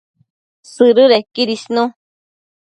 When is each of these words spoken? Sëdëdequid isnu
Sëdëdequid 0.73 1.49
isnu 1.55 1.83